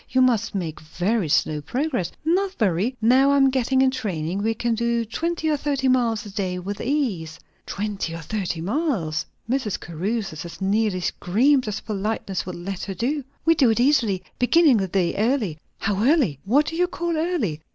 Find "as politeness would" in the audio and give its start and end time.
11.67-12.55